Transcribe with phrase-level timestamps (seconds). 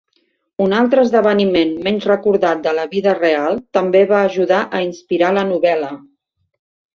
[0.67, 5.45] Un altre esdeveniment menys recordat de la vida real també va ajudar a inspirar la
[5.53, 5.93] novel·la.